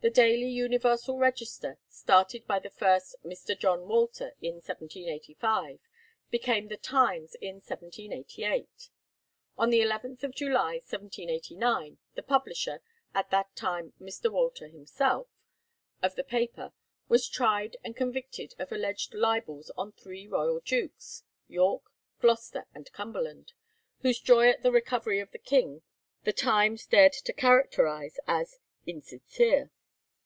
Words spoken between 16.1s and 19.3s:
the paper was tried and convicted of alleged